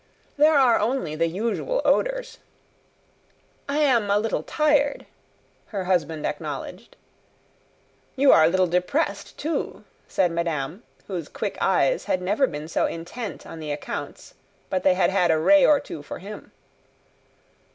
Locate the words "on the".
13.45-13.71